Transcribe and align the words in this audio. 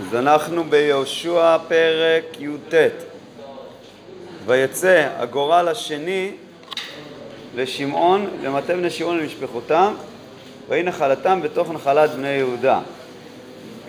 אז 0.00 0.14
אנחנו 0.14 0.64
ביהושע 0.64 1.56
פרק 1.68 2.40
י"ט. 2.40 2.74
ויצא 4.46 5.08
הגורל 5.18 5.68
השני 5.68 6.30
לשמעון, 7.56 8.26
למטה 8.42 8.74
בני 8.76 8.90
שמעון 8.90 9.18
למשפחותם, 9.18 9.94
ויהי 10.68 10.82
נחלתם 10.82 11.40
בתוך 11.42 11.70
נחלת 11.70 12.10
בני 12.10 12.28
יהודה. 12.28 12.80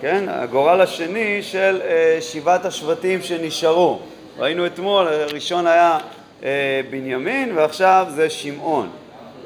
כן, 0.00 0.24
הגורל 0.28 0.80
השני 0.80 1.42
של 1.42 1.80
אה, 1.84 2.18
שבעת 2.20 2.64
השבטים 2.64 3.22
שנשארו. 3.22 3.98
ראינו 4.38 4.66
אתמול, 4.66 5.08
הראשון 5.08 5.66
היה 5.66 5.98
אה, 6.44 6.80
בנימין 6.90 7.52
ועכשיו 7.56 8.06
זה 8.14 8.30
שמעון. 8.30 8.90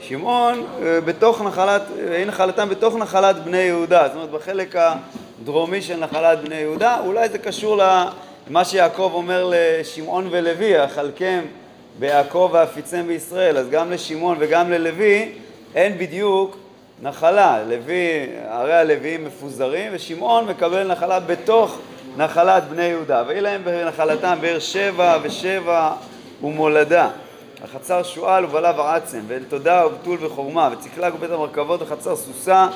שמעון 0.00 0.66
אה, 0.82 1.00
בתוך 1.00 1.42
נחלת, 1.42 1.82
ויהי 2.08 2.24
נחלתם 2.24 2.68
בתוך 2.68 2.96
נחלת 2.96 3.36
בני 3.44 3.58
יהודה, 3.58 4.06
זאת 4.06 4.14
אומרת 4.16 4.30
בחלק 4.30 4.74
הדרומי 5.42 5.82
של 5.82 5.96
נחלת 5.96 6.40
בני 6.40 6.54
יהודה, 6.54 7.00
אולי 7.04 7.28
זה 7.28 7.38
קשור 7.38 7.76
למה 7.76 8.64
שיעקב 8.64 9.10
אומר 9.14 9.50
לשמעון 9.52 10.28
ולוי, 10.30 10.84
אכלכם 10.84 11.44
ביעקב 11.98 12.50
ואפיצם 12.52 13.06
בישראל, 13.06 13.58
אז 13.58 13.70
גם 13.70 13.92
לשמעון 13.92 14.36
וגם 14.40 14.70
ללוי 14.70 15.32
אין 15.74 15.98
בדיוק 15.98 16.56
נחלה, 17.02 17.62
לוי, 17.68 18.26
הרי 18.48 18.74
הלוויים 18.74 19.24
מפוזרים 19.24 19.92
ושמעון 19.94 20.44
מקבל 20.44 20.86
נחלה 20.86 21.20
בתוך 21.20 21.78
נחלת 22.16 22.64
בני 22.64 22.84
יהודה, 22.84 23.22
ויהי 23.26 23.40
להם 23.40 23.64
בנחלתם 23.64 24.38
באר 24.40 24.58
שבע 24.58 25.18
ושבע 25.22 25.92
ומולדה. 26.42 27.08
החצר 27.64 28.02
שועל 28.02 28.44
ובלב 28.44 28.80
העצם 28.80 29.20
ואל 29.26 29.42
תודה 29.48 29.86
ובתול 29.86 30.18
וחורמה 30.20 30.68
וצקלג 30.72 31.14
ובית 31.14 31.30
המרכבות 31.30 31.82
וחצר 31.82 32.16
סוסה 32.16 32.68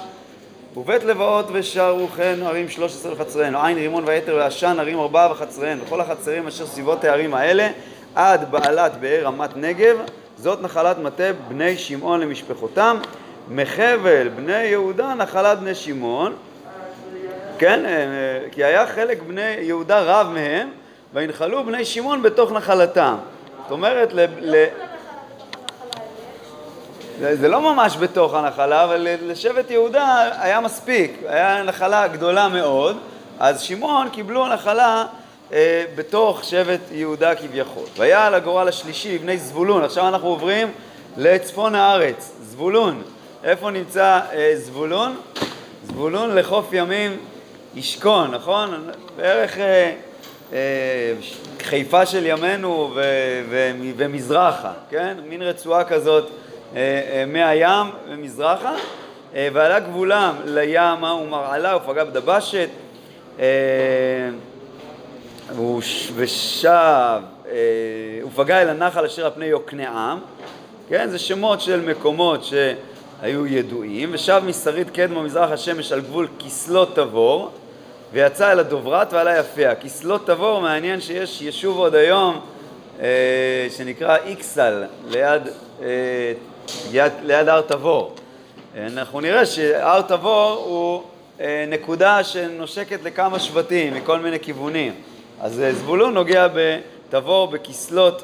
ובית 0.77 1.05
לבאות 1.05 1.47
ושערו 1.52 2.09
כן 2.09 2.38
ערים 2.42 2.69
שלוש 2.69 2.92
עשרה 2.92 3.12
וחצריהן, 3.12 3.55
עין 3.56 3.78
רימון 3.78 4.05
ויתר 4.06 4.34
ועשן 4.34 4.77
ערים 4.80 4.98
ארבעה 4.98 5.33
וחצריהן, 5.33 5.78
וכל 5.83 6.01
החצרים 6.01 6.47
אשר 6.47 6.66
סביבות 6.66 7.05
הערים 7.05 7.34
האלה 7.34 7.69
עד 8.14 8.50
בעלת 8.50 8.92
באר 9.00 9.25
רמת 9.25 9.56
נגב, 9.56 9.97
זאת 10.36 10.62
נחלת 10.62 10.98
מטה 10.98 11.33
בני 11.48 11.77
שמעון 11.77 12.20
למשפחותם, 12.20 12.97
מחבל 13.48 14.28
בני 14.28 14.62
יהודה 14.62 15.14
נחלת 15.14 15.59
בני 15.59 15.75
שמעון, 15.75 16.34
כן, 17.59 17.87
אה, 17.87 18.48
כי 18.53 18.64
היה 18.64 18.87
חלק 18.87 19.22
בני 19.22 19.56
יהודה 19.61 20.00
רב 20.00 20.27
מהם, 20.34 20.69
וינחלו 21.14 21.64
בני 21.64 21.84
שמעון 21.84 22.22
בתוך 22.22 22.53
נחלתם. 22.53 23.16
זאת 23.62 23.70
אומרת, 23.70 24.12
ל... 24.12 24.64
ל... 27.20 27.34
זה 27.34 27.48
לא 27.48 27.60
ממש 27.60 27.96
בתוך 27.96 28.34
הנחלה, 28.34 28.84
אבל 28.84 29.06
לשבט 29.22 29.70
יהודה 29.70 30.28
היה 30.40 30.60
מספיק, 30.60 31.20
היה 31.28 31.62
נחלה 31.62 32.08
גדולה 32.08 32.48
מאוד, 32.48 32.96
אז 33.38 33.60
שמעון 33.60 34.08
קיבלו 34.08 34.48
נחלה 34.48 35.04
אה, 35.52 35.84
בתוך 35.94 36.44
שבט 36.44 36.80
יהודה 36.92 37.34
כביכול. 37.34 37.84
והיה 37.96 38.26
על 38.26 38.34
הגורל 38.34 38.68
השלישי 38.68 39.18
בני 39.18 39.38
זבולון, 39.38 39.84
עכשיו 39.84 40.08
אנחנו 40.08 40.28
עוברים 40.28 40.72
לצפון 41.16 41.74
הארץ, 41.74 42.32
זבולון. 42.42 43.02
איפה 43.44 43.70
נמצא 43.70 44.20
אה, 44.32 44.52
זבולון? 44.56 45.16
זבולון 45.86 46.36
לחוף 46.36 46.72
ימים 46.72 47.16
ישכון, 47.74 48.30
נכון? 48.30 48.91
בערך 49.16 49.58
אה, 49.58 49.92
אה, 50.52 50.58
חיפה 51.62 52.06
של 52.06 52.26
ימינו 52.26 52.91
ו- 52.94 53.02
ו- 53.50 53.70
ומזרחה, 53.96 54.72
כן? 54.91 55.16
מין 55.28 55.42
רצועה 55.42 55.84
כזאת 55.84 56.30
מהים 57.26 57.86
ומזרחה, 58.08 58.74
אה, 59.34 59.48
ועלה 59.52 59.80
גבולם 59.80 60.34
לימה 60.44 61.14
ומרעלה 61.14 61.76
ופגע 61.76 62.04
בדבשת 62.04 62.68
ושב 66.14 67.20
ופגע 68.26 68.62
אל 68.62 68.68
הנחל 68.68 69.04
אשר 69.04 69.24
על 69.24 69.30
פני 69.34 69.46
יוקנעם, 69.46 70.18
כן? 70.88 71.08
זה 71.10 71.19
שמות 71.19 71.60
של 71.60 71.80
מקומות 71.80 72.44
שהיו 72.44 73.47
ידועים, 73.47 74.10
ושב 74.12 74.42
משרית 74.47 74.91
קדמה 74.91 75.22
מזרח 75.22 75.50
השמש 75.50 75.92
על 75.92 76.00
גבול 76.00 76.28
כסלות 76.38 76.97
תבור 76.97 77.50
ויצא 78.12 78.53
אל 78.53 78.59
הדוברת 78.59 79.12
ועלה 79.12 79.38
יפיה. 79.38 79.75
כסלות 79.75 80.26
תבור, 80.26 80.60
מעניין 80.60 81.00
שיש 81.00 81.42
יישוב 81.42 81.78
עוד 81.78 81.94
היום 81.94 82.41
אה, 83.00 83.66
שנקרא 83.76 84.16
איקסל, 84.16 84.84
ליד 85.09 85.42
אה, 85.82 85.86
ליד, 86.92 87.12
ליד 87.22 87.48
הר 87.48 87.60
תבור. 87.60 88.14
אנחנו 88.76 89.20
נראה 89.20 89.47
שהר 89.47 90.03
תבור 90.03 90.64
הוא 90.66 91.03
אה, 91.41 91.64
נקודה 91.69 92.25
שנושקת 92.25 93.03
לכמה 93.04 93.38
שבטים 93.38 93.94
מכל 93.94 94.19
מיני 94.19 94.41
כיוונים. 94.41 94.94
אז 95.41 95.60
אה, 95.60 95.72
זבולון 95.72 96.14
נוגע 96.14 96.47
בתבור, 96.54 97.48
בכסלות 97.48 98.22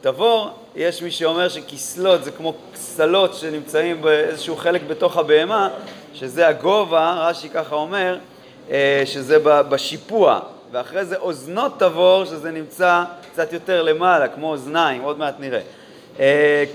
תבור. 0.00 0.50
יש 0.76 1.02
מי 1.02 1.10
שאומר 1.10 1.48
שכסלות 1.48 2.24
זה 2.24 2.30
כמו 2.30 2.54
כסלות 2.74 3.34
שנמצאים 3.34 4.02
באיזשהו 4.02 4.56
חלק 4.56 4.82
בתוך 4.82 5.16
הבהמה, 5.16 5.68
שזה 6.14 6.48
הגובה, 6.48 7.14
רש"י 7.18 7.48
ככה 7.48 7.74
אומר, 7.74 8.18
אה, 8.70 9.02
שזה 9.04 9.38
בשיפוע. 9.44 10.40
ואחרי 10.72 11.04
זה 11.04 11.16
אוזנות 11.16 11.72
תבור, 11.78 12.24
שזה 12.24 12.50
נמצא 12.50 13.04
קצת 13.32 13.52
יותר 13.52 13.82
למעלה, 13.82 14.28
כמו 14.28 14.50
אוזניים, 14.50 15.02
עוד 15.02 15.18
מעט 15.18 15.34
נראה. 15.38 15.60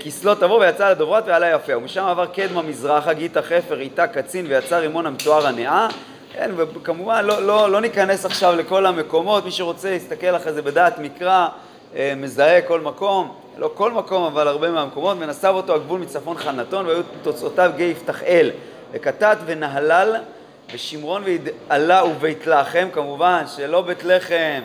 כסלו 0.00 0.34
תבוא 0.34 0.60
ויצא 0.60 0.90
לדוברות 0.90 1.24
ועלה 1.26 1.50
יפה, 1.50 1.76
ומשם 1.76 2.04
עבר 2.04 2.26
קדמה 2.26 2.62
מזרחה, 2.62 3.12
גיטה 3.12 3.42
חפר, 3.42 3.80
איתה 3.80 4.06
קצין 4.06 4.46
ויצא 4.48 4.78
רימון 4.78 5.06
המתואר 5.06 5.46
הנאה. 5.46 5.88
כן, 6.32 6.50
וכמובן 6.56 7.24
לא, 7.24 7.42
לא, 7.42 7.70
לא 7.70 7.80
ניכנס 7.80 8.24
עכשיו 8.24 8.56
לכל 8.56 8.86
המקומות, 8.86 9.44
מי 9.44 9.50
שרוצה 9.50 9.90
להסתכל 9.90 10.36
אחרי 10.36 10.52
זה 10.52 10.62
בדעת 10.62 10.98
מקרא, 10.98 11.48
אה, 11.96 12.12
מזהה 12.16 12.62
כל 12.62 12.80
מקום, 12.80 13.34
לא 13.58 13.70
כל 13.74 13.92
מקום 13.92 14.24
אבל 14.24 14.48
הרבה 14.48 14.70
מהמקומות, 14.70 15.16
ונסב 15.20 15.52
אותו 15.54 15.74
הגבול 15.74 16.00
מצפון 16.00 16.38
חנתון 16.38 16.86
והיו 16.86 17.02
תוצאותיו 17.22 17.72
גיא 17.76 17.86
יפתחאל, 17.86 18.50
וכתת 18.92 19.36
ונהלל 19.46 20.16
ושמרון 20.74 21.22
וידעלה 21.24 22.04
ובית 22.04 22.46
לחם, 22.46 22.88
כמובן 22.92 23.44
שלא 23.56 23.82
בית 23.82 24.04
לחם 24.04 24.60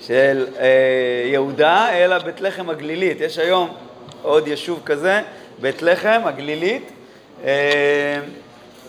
של 0.00 0.46
אה, 0.58 0.66
יהודה, 1.32 1.90
אלא 1.90 2.18
בית 2.18 2.40
לחם 2.40 2.70
הגלילית. 2.70 3.20
יש 3.20 3.38
היום 3.38 3.74
עוד 4.22 4.48
יישוב 4.48 4.80
כזה, 4.84 5.22
בית 5.60 5.82
לחם 5.82 6.20
הגלילית. 6.24 6.90
אה, 7.44 8.20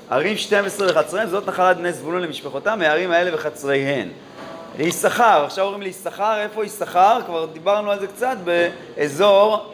ערים 0.10 0.38
12 0.38 0.88
וחצריהן, 0.92 1.28
זאת 1.28 1.48
נחלת 1.48 1.78
בני 1.78 1.94
זבולון 1.94 2.22
למשפחותם, 2.22 2.80
מהערים 2.80 3.12
האלה 3.12 3.36
וחצריהן. 3.36 4.10
ליששכר, 4.78 5.44
עכשיו 5.46 5.66
אומרים 5.66 5.82
ליששכר, 5.82 6.42
איפה 6.42 6.66
יששכר? 6.66 7.20
כבר 7.26 7.46
דיברנו 7.46 7.92
על 7.92 8.00
זה 8.00 8.08
קצת, 8.08 8.38
באזור 8.44 9.74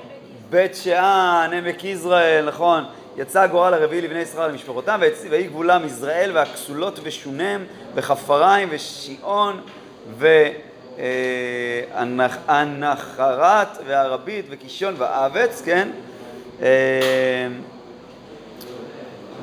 בית 0.50 0.76
שאן, 0.76 1.50
עמק 1.54 1.84
יזרעאל, 1.84 2.46
נכון? 2.46 2.84
יצא 3.18 3.42
הגורל 3.42 3.74
הרביעי 3.74 4.02
לבני 4.02 4.20
ישראל 4.20 4.52
למשפחותם, 4.52 5.00
ויהי 5.30 5.48
גבולם 5.48 5.86
יזרעאל 5.86 6.32
והכסולות 6.34 7.00
ושונם 7.04 7.64
וחפריים 7.96 8.68
ושיעון 8.72 9.62
ו... 10.18 10.28
אה, 11.00 11.82
הנחרת 12.48 13.68
והרבית 13.88 14.46
וקישון 14.50 14.96
ואבץ, 14.98 15.62
כן? 15.66 15.90
אה, 16.62 16.68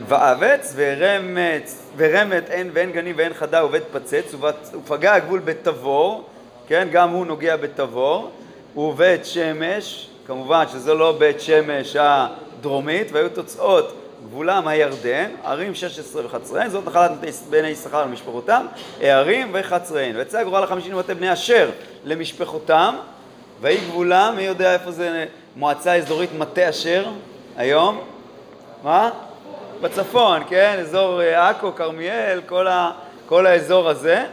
ואבץ 0.09 0.73
ורמץ, 0.77 1.83
ורמת 1.97 2.51
אין 2.51 2.71
ואין 2.73 2.93
גנים 2.93 3.15
ואין 3.19 3.35
חדה 3.35 3.65
ובית 3.65 3.83
פצץ 3.93 4.35
ופגע 4.75 5.15
הגבול 5.15 5.41
בתבור, 5.41 6.29
כן? 6.67 6.89
גם 6.93 7.11
הוא 7.11 7.27
נוגע 7.27 7.57
בתבור 7.57 8.31
ובית 8.77 9.27
שמש, 9.27 10.09
כמובן 10.27 10.65
שזה 10.73 10.95
לא 10.95 11.17
בית 11.19 11.41
שמש 11.41 11.97
הדרומית 11.97 13.13
והיו 13.13 13.29
תוצאות 13.29 14.02
גבולם 14.27 14.69
הירדן, 14.69 15.31
ערים 15.45 15.75
16 15.75 16.27
וחצריהן, 16.27 16.71
זאת 16.71 16.87
נחלת 16.87 17.11
בני 17.51 17.69
יששכר 17.69 18.03
למשפחותם, 18.03 18.67
הערים 19.01 19.51
וחצריהן. 19.53 20.17
ויצא 20.17 20.39
הגורל 20.39 20.65
החמישים 20.65 20.93
למטה 20.93 21.15
בני 21.15 21.33
אשר 21.33 21.71
למשפחותם, 22.05 22.95
ויהי 23.61 23.81
גבולם, 23.89 24.37
מי 24.37 24.43
יודע 24.43 24.73
איפה 24.73 24.91
זה 24.91 25.27
מועצה 25.57 25.95
אזורית 25.95 26.31
מטה 26.39 26.69
אשר 26.69 27.05
היום? 27.57 28.01
מה? 28.83 29.11
בצפון, 29.81 30.43
כן? 30.49 30.77
אזור 30.81 31.23
אה, 31.23 31.49
עכו, 31.49 31.75
כרמיאל, 31.75 32.41
כל, 32.47 32.67
ה, 32.67 32.91
כל 33.27 33.47
האזור 33.47 33.89
הזה. 33.89 34.25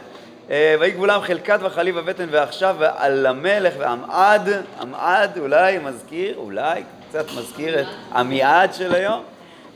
אה, 0.50 0.74
ויהי 0.80 0.92
גבולם 0.92 1.20
חלקת 1.20 1.58
וחליב 1.62 1.94
ובטן 1.98 2.26
ועכשיו 2.30 2.76
ועל 2.78 3.26
המלך 3.26 3.74
ועמעד, 3.78 4.48
עמעד 4.80 5.38
אולי 5.38 5.78
מזכיר, 5.78 6.36
אולי 6.36 6.82
קצת 7.08 7.24
מזכיר 7.38 7.80
את 7.80 7.86
עמיעד 8.14 8.74
של 8.74 8.94
היום. 8.94 9.22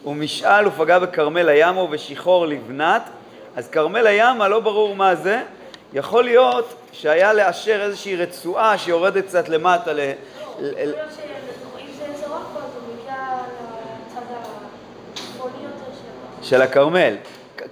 ומשאל 0.07 0.67
ופגע 0.67 0.99
בכרמל 0.99 1.49
הימה 1.49 1.83
ובשיחור 1.83 2.47
לבנת, 2.47 3.03
אז 3.57 3.69
כרמל 3.69 4.07
הימה, 4.07 4.49
לא 4.49 4.61
ברור 4.61 4.97
מה 4.97 5.15
זה, 5.15 5.43
יכול 5.93 6.25
להיות 6.25 6.75
שהיה 6.93 7.33
לאשר 7.33 7.83
איזושהי 7.83 8.17
רצועה 8.17 8.79
שיורדת 8.79 9.25
קצת 9.27 9.49
למטה 9.49 9.93
ל... 9.93 10.01
של 16.43 16.63
הכרמל. 16.63 17.15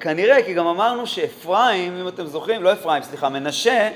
כנראה, 0.00 0.43
כי 0.43 0.55
גם 0.55 0.67
אמרנו 0.67 1.06
שאפרים, 1.06 2.00
אם 2.00 2.08
אתם 2.08 2.26
זוכרים, 2.26 2.62
לא 2.62 2.73
אפרים, 2.73 3.02
סליחה, 3.02 3.28
מנשה, 3.28 3.90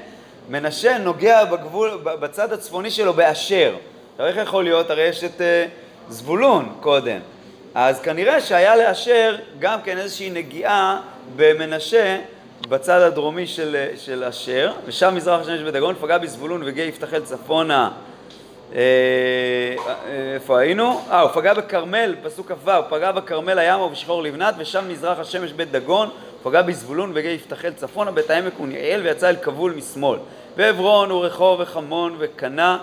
מנשה 0.49 0.99
נוגע 0.99 1.45
בגבול, 1.45 2.01
בצד 2.03 2.53
הצפוני 2.53 2.91
שלו 2.91 3.13
באשר. 3.13 3.75
עכשיו 4.13 4.27
איך 4.27 4.37
יכול 4.37 4.65
להיות? 4.65 4.91
הרי 4.91 5.03
יש 5.03 5.25
את 5.25 5.39
uh, 5.39 6.13
זבולון 6.13 6.75
קודם. 6.81 7.19
אז 7.79 8.01
כנראה 8.01 8.41
שהיה 8.41 8.77
לאשר 8.77 9.37
גם 9.59 9.83
כן 9.83 9.99
איזושהי 9.99 10.31
נגיעה 10.31 11.01
במנשה 11.37 12.19
בצד 12.69 13.01
הדרומי 13.01 13.47
של, 13.47 13.77
של 13.97 14.25
אשר, 14.25 14.73
ושם 14.87 15.15
מזרח 15.15 15.41
השמש 15.41 15.61
בדגון, 15.61 15.95
פגע 16.01 16.19
בזבולון 16.19 16.63
וגיא 16.65 16.85
יפתחל 16.85 17.21
צפונה 17.21 17.91
אה, 18.75 18.81
איפה 20.35 20.59
היינו? 20.59 21.01
אה, 21.11 21.21
הוא 21.21 21.31
פגע 21.31 21.55
בכרמל, 21.55 22.15
פסוק 22.23 22.53
כ"ו, 22.53 22.71
הוא 22.71 22.85
פגע 22.89 23.13
בכרמל 23.13 23.59
הימה 23.59 23.83
ובשחור 23.83 24.23
לבנת, 24.23 24.55
ושם 24.59 24.89
מזרח 24.89 25.19
השמש 25.19 25.53
בית 25.53 25.71
דגון, 25.71 26.09
הוא 26.09 26.51
פגע 26.51 26.63
בזבולון 26.63 27.13
וגיא 27.15 27.31
יפתחל 27.31 27.73
צפונה, 27.73 28.11
בית 28.11 28.31
העמק 28.31 28.61
וניאל, 28.61 29.01
ויצא 29.05 29.29
אל 29.29 29.37
כבול 29.37 29.73
משמאל. 29.77 30.19
ועברון 30.57 31.11
ורחוב 31.11 31.61
וחמון 31.61 32.17
וקנה 32.19 32.79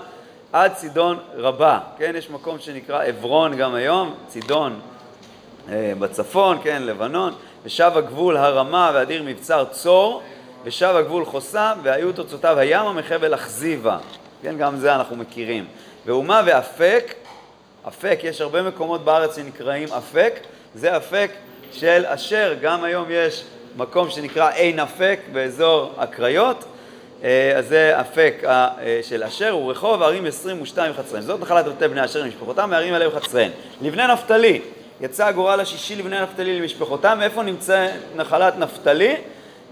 עד 0.54 0.74
צידון 0.74 1.20
רבה. 1.36 1.80
כן, 1.98 2.14
יש 2.16 2.30
מקום 2.30 2.60
שנקרא 2.60 3.04
עברון 3.04 3.58
גם 3.58 3.74
היום, 3.74 4.14
צידון 4.28 4.80
אה, 5.70 5.94
בצפון, 6.00 6.58
כן, 6.64 6.84
לבנון, 6.84 7.34
ושב 7.64 7.92
הגבול 7.96 8.38
הרמה 8.38 8.92
ואדיר 8.94 9.24
מבצר 9.24 9.66
צור, 9.72 10.24
ושב 10.64 10.96
הגבול 10.96 11.26
חוסה, 11.26 11.74
והיו 11.84 12.14
תוצאותיו 12.14 12.60
הימה 12.60 12.94
מחבל 12.94 13.34
אכזיבה. 13.34 13.98
כן, 14.42 14.58
גם 14.58 14.78
זה 14.78 14.96
אנחנו 14.96 15.16
מכירים. 15.16 15.66
ואומה 16.06 16.42
ואפק, 16.46 17.14
אפק, 17.88 18.20
יש 18.24 18.42
הרבה 18.42 18.62
מקומות 18.62 19.06
בארץ 19.06 19.36
שנקראים 19.36 19.88
אפק, 19.98 20.40
זה 20.76 20.98
אפק 20.98 21.32
של 21.72 22.06
אשר, 22.06 22.56
גם 22.62 22.84
היום 22.84 23.06
יש 23.10 23.44
מקום 23.78 24.10
שנקרא 24.10 24.50
עין 24.50 24.80
אפק 24.80 25.20
באזור 25.32 25.94
הקריות, 25.98 26.66
אז 27.58 27.68
זה 27.68 28.02
אפק 28.02 28.44
אה, 28.46 28.70
של 29.02 29.24
אשר, 29.24 29.58
ורחוב 29.58 30.02
ערים 30.02 30.26
22 30.26 30.92
וחצריהן. 30.92 31.24
זאת 31.24 31.42
נחלת 31.42 31.66
בתי 31.66 31.88
בני 31.88 32.06
אשר 32.06 32.22
למשפחותם, 32.22 32.70
מהערים 32.70 32.94
האלה 32.94 33.08
וחצריהן. 33.08 33.52
לבני 33.82 34.08
נפתלי, 34.08 34.62
יצא 35.02 35.26
הגורל 35.26 35.60
השישי 35.60 35.96
לבני 35.96 36.22
נפתלי 36.22 36.60
למשפחותם, 36.60 37.20
איפה 37.22 37.44
נמצא 37.44 37.88
נחלת 38.16 38.58
נפתלי? 38.58 39.16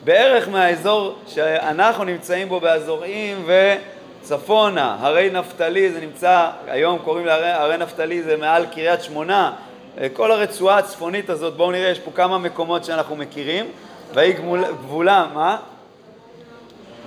בערך 0.03 0.49
מהאזור 0.49 1.15
שאנחנו 1.27 2.03
נמצאים 2.03 2.49
בו 2.49 2.59
באזורים 2.59 3.43
ו... 3.45 3.73
צפונה, 4.21 4.97
הרי 4.99 5.29
נפתלי, 5.29 5.91
זה 5.91 6.01
נמצא, 6.01 6.49
היום 6.67 6.99
קוראים 6.99 7.25
להרי 7.25 7.51
הרי 7.51 7.77
נפתלי, 7.77 8.23
זה 8.23 8.37
מעל 8.37 8.65
קריית 8.65 9.03
שמונה, 9.03 9.51
אה, 9.97 10.07
כל 10.13 10.31
הרצועה 10.31 10.77
הצפונית 10.77 11.29
הזאת, 11.29 11.53
בואו 11.53 11.71
נראה, 11.71 11.89
יש 11.89 11.99
פה 11.99 12.11
כמה 12.11 12.37
מקומות 12.37 12.85
שאנחנו 12.85 13.15
מכירים, 13.15 13.65
ויהי 14.13 14.33
גבולה, 14.81 15.25
מה? 15.33 15.57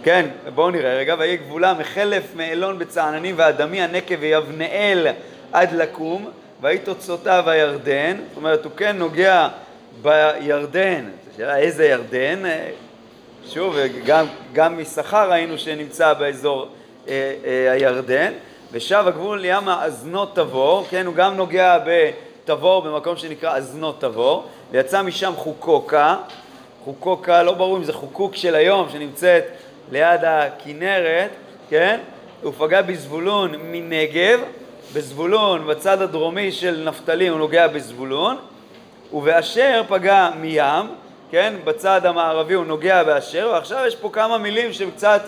כן, 0.05 0.27
בואו 0.55 0.71
נראה. 0.71 0.97
רגע, 0.97 1.15
ויהי 1.19 1.37
גבולה 1.37 1.75
מחלף 1.75 2.23
מאלון 2.37 2.79
בצעננים 2.79 3.35
ואדמי 3.39 3.83
הנקב 3.83 4.15
ויבנאל 4.21 5.07
עד 5.53 5.73
לקום, 5.73 6.31
ויהי 6.61 6.79
תוצאותיו 6.79 7.45
הירדן, 7.47 8.17
זאת 8.29 8.37
אומרת, 8.37 8.65
הוא 8.65 8.73
כן 8.77 8.97
נוגע 8.97 9.49
בירדן, 10.03 11.05
השאלה 11.35 11.57
איזה 11.57 11.87
ירדן, 11.87 12.47
אה, 12.47 12.71
שוב, 13.49 13.77
גם, 14.07 14.27
גם 14.53 14.83
משכר 14.83 15.31
ראינו 15.31 15.59
שנמצא 15.59 16.13
באזור 16.13 16.69
אה, 17.09 17.35
אה, 17.45 17.73
הירדן, 17.73 18.33
ושב 18.73 19.05
הגבול 19.07 19.41
לים 19.41 19.69
האזנות 19.69 20.37
תבור, 20.37 20.87
כן, 20.91 21.07
הוא 21.07 21.15
גם 21.15 21.37
נוגע 21.37 21.79
בתבור 21.87 22.83
במקום 22.83 23.17
שנקרא 23.17 23.57
אזנות 23.57 24.01
תבור, 24.01 24.47
ויצא 24.71 25.03
משם 25.03 25.33
חוקוקה, 25.37 26.17
חוקוקה, 26.85 27.43
לא 27.43 27.53
ברור 27.53 27.77
אם 27.77 27.85
זה 27.85 27.93
חוקוק 27.93 28.37
של 28.37 28.55
היום 28.55 28.89
שנמצאת 28.93 29.45
ליד 29.91 30.21
הכנרת, 30.25 31.31
כן, 31.71 32.01
הוא 32.43 32.53
פגע 32.59 32.83
בזבולון 32.83 33.55
מנגב, 33.63 34.41
בזבולון 34.95 35.67
בצד 35.67 36.03
הדרומי 36.03 36.53
של 36.53 36.83
נפתלי 36.87 37.29
הוא 37.29 37.39
נוגע 37.39 37.67
בזבולון, 37.67 38.37
ובאשר 39.13 39.83
פגע 39.89 40.31
מים, 40.41 40.87
כן, 41.31 41.55
בצד 41.65 42.07
המערבי 42.07 42.55
הוא 42.55 42.67
נוגע 42.67 43.05
באשר, 43.05 43.51
ועכשיו 43.53 43.87
יש 43.87 43.97
פה 43.97 44.11
כמה 44.13 44.39
מילים 44.39 44.73
שהם 44.73 44.91
קצת 44.91 45.23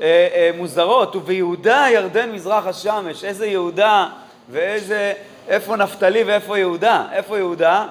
אה, 0.00 0.28
אה, 0.34 0.50
מוזרות, 0.56 1.16
וביהודה 1.16 1.86
ירדן 1.92 2.32
מזרח 2.32 2.66
השמש, 2.66 3.24
איזה 3.24 3.46
יהודה 3.46 4.06
ואיזה, 4.50 5.12
איפה 5.48 5.76
נפתלי 5.76 6.24
ואיפה 6.24 6.58
יהודה? 6.58 7.06
איפה 7.12 7.38
יהודה? 7.38 7.86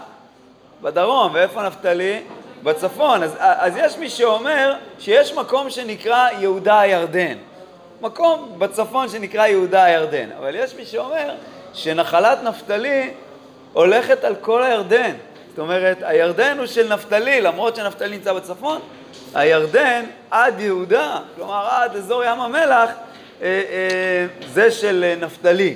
בדרום, 0.82 1.32
ואיפה 1.34 1.68
נפתלי? 1.68 2.22
בצפון. 2.64 3.24
אז, 3.24 3.36
אז 3.40 3.74
יש 3.78 3.98
מי 3.98 4.10
שאומר 4.10 4.74
שיש 5.00 5.34
מקום 5.34 5.70
שנקרא 5.70 6.30
יהודה 6.40 6.80
הירדן. 6.80 7.38
מקום 8.02 8.56
בצפון 8.58 9.10
שנקרא 9.10 9.48
יהודה 9.48 9.84
הירדן. 9.84 10.30
אבל 10.38 10.56
יש 10.56 10.76
מי 10.76 10.86
שאומר 10.86 11.36
שנחלת 11.74 12.44
נפתלי 12.44 13.10
הולכת 13.74 14.24
על 14.24 14.36
כל 14.36 14.64
הירדן. 14.64 15.14
זאת 15.50 15.60
אומרת, 15.60 15.98
הירדן 16.02 16.58
הוא 16.58 16.66
של 16.66 16.94
נפתלי, 16.94 17.42
למרות 17.42 17.76
שנפתלי 17.76 18.18
נמצא 18.18 18.34
בצפון, 18.34 18.80
הירדן 19.34 20.06
עד 20.32 20.60
יהודה, 20.60 21.20
כלומר 21.36 21.68
עד 21.68 21.96
אזור 21.96 22.24
ים 22.24 22.40
המלח, 22.40 22.90
אה, 23.42 23.48
אה, 23.48 24.26
זה 24.54 24.72
של 24.72 25.14
נפתלי. 25.20 25.76